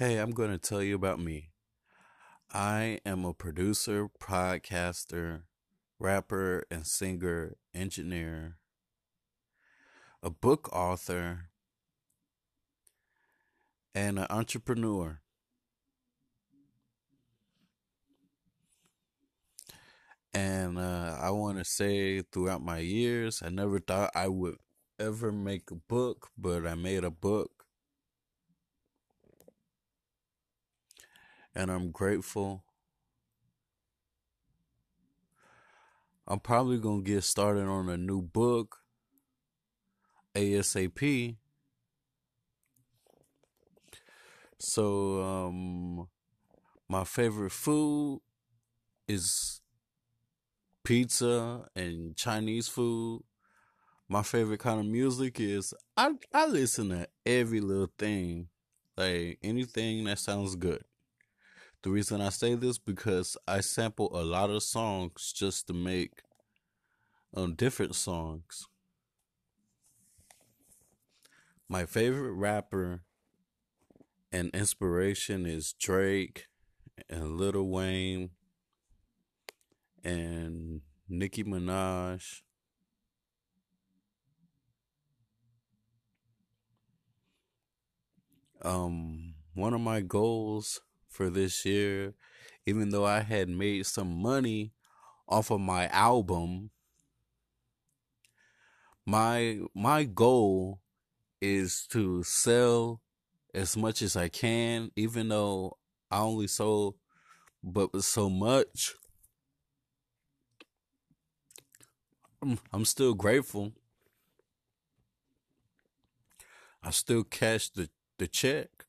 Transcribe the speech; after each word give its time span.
Hey, 0.00 0.16
I'm 0.16 0.30
going 0.30 0.50
to 0.50 0.56
tell 0.56 0.82
you 0.82 0.94
about 0.94 1.20
me. 1.20 1.50
I 2.54 3.00
am 3.04 3.26
a 3.26 3.34
producer, 3.34 4.08
podcaster, 4.18 5.42
rapper, 5.98 6.64
and 6.70 6.86
singer, 6.86 7.56
engineer, 7.74 8.56
a 10.22 10.30
book 10.30 10.74
author, 10.74 11.50
and 13.94 14.18
an 14.18 14.26
entrepreneur. 14.30 15.20
And 20.32 20.78
uh, 20.78 21.18
I 21.20 21.28
want 21.28 21.58
to 21.58 21.64
say 21.66 22.22
throughout 22.22 22.62
my 22.62 22.78
years, 22.78 23.42
I 23.44 23.50
never 23.50 23.78
thought 23.78 24.12
I 24.14 24.28
would 24.28 24.56
ever 24.98 25.30
make 25.30 25.70
a 25.70 25.74
book, 25.74 26.30
but 26.38 26.66
I 26.66 26.74
made 26.74 27.04
a 27.04 27.10
book. 27.10 27.59
And 31.54 31.70
I'm 31.70 31.90
grateful. 31.90 32.64
I'm 36.26 36.40
probably 36.40 36.78
going 36.78 37.04
to 37.04 37.10
get 37.10 37.24
started 37.24 37.66
on 37.66 37.88
a 37.88 37.96
new 37.96 38.22
book 38.22 38.78
ASAP. 40.34 41.36
So, 44.58 45.22
um, 45.22 46.08
my 46.88 47.04
favorite 47.04 47.52
food 47.52 48.20
is 49.08 49.60
pizza 50.84 51.66
and 51.74 52.16
Chinese 52.16 52.68
food. 52.68 53.22
My 54.08 54.22
favorite 54.22 54.60
kind 54.60 54.80
of 54.80 54.86
music 54.86 55.40
is 55.40 55.74
I 55.96 56.12
I 56.34 56.46
listen 56.46 56.90
to 56.90 57.08
every 57.26 57.60
little 57.60 57.90
thing, 57.98 58.48
like 58.96 59.38
anything 59.42 60.04
that 60.04 60.18
sounds 60.18 60.56
good. 60.56 60.84
The 61.82 61.90
reason 61.90 62.20
I 62.20 62.28
say 62.28 62.54
this 62.54 62.76
because 62.78 63.38
I 63.48 63.60
sample 63.60 64.10
a 64.12 64.22
lot 64.22 64.50
of 64.50 64.62
songs 64.62 65.32
just 65.32 65.66
to 65.68 65.72
make 65.72 66.22
um 67.34 67.54
different 67.54 67.94
songs. 67.94 68.66
My 71.68 71.86
favorite 71.86 72.32
rapper 72.32 73.02
and 74.30 74.50
inspiration 74.52 75.46
is 75.46 75.72
Drake 75.72 76.48
and 77.08 77.38
Lil 77.38 77.62
Wayne 77.62 78.30
and 80.04 80.82
Nicki 81.08 81.44
Minaj. 81.44 82.42
Um, 88.62 89.34
one 89.54 89.72
of 89.72 89.80
my 89.80 90.02
goals 90.02 90.82
for 91.10 91.28
this 91.28 91.64
year, 91.66 92.14
even 92.66 92.90
though 92.90 93.04
I 93.04 93.20
had 93.20 93.48
made 93.48 93.86
some 93.86 94.22
money 94.22 94.72
off 95.28 95.50
of 95.50 95.60
my 95.60 95.88
album, 95.88 96.70
my 99.04 99.60
my 99.74 100.04
goal 100.04 100.80
is 101.40 101.86
to 101.90 102.22
sell 102.22 103.00
as 103.52 103.76
much 103.76 104.02
as 104.02 104.16
I 104.16 104.28
can, 104.28 104.90
even 104.96 105.28
though 105.28 105.76
I 106.10 106.20
only 106.20 106.46
sold 106.46 106.94
but 107.62 108.02
so 108.02 108.30
much 108.30 108.94
I'm, 112.72 112.84
still 112.84 113.14
grateful. 113.14 113.72
I 116.82 116.90
still 116.90 117.22
cash 117.22 117.68
the, 117.68 117.90
the 118.18 118.26
check. 118.26 118.86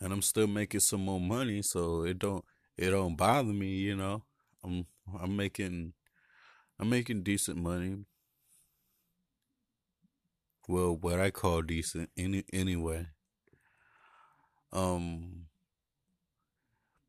And 0.00 0.12
I'm 0.12 0.22
still 0.22 0.46
making 0.46 0.80
some 0.80 1.04
more 1.04 1.20
money, 1.20 1.62
so 1.62 2.02
it 2.02 2.18
don't 2.18 2.44
it 2.76 2.90
don't 2.90 3.16
bother 3.16 3.52
me, 3.52 3.68
you 3.68 3.96
know. 3.96 4.24
I'm 4.62 4.86
I'm 5.20 5.36
making 5.36 5.92
I'm 6.78 6.90
making 6.90 7.22
decent 7.22 7.58
money. 7.58 7.98
Well, 10.66 10.96
what 10.96 11.20
I 11.20 11.30
call 11.30 11.62
decent 11.62 12.10
any 12.16 12.44
anyway. 12.52 13.06
Um 14.72 15.46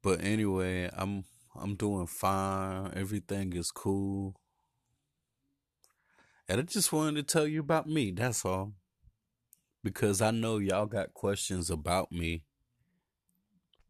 but 0.03 0.23
anyway, 0.23 0.89
I'm 0.93 1.25
I'm 1.55 1.75
doing 1.75 2.05
fine. 2.05 2.91
Everything 2.95 3.53
is 3.53 3.71
cool. 3.71 4.35
And 6.47 6.59
I 6.59 6.63
just 6.63 6.93
wanted 6.93 7.15
to 7.15 7.23
tell 7.23 7.47
you 7.47 7.61
about 7.61 7.87
me. 7.87 8.11
That's 8.11 8.45
all. 8.45 8.73
Because 9.83 10.21
I 10.21 10.31
know 10.31 10.57
y'all 10.57 10.85
got 10.85 11.13
questions 11.13 11.69
about 11.69 12.11
me. 12.11 12.43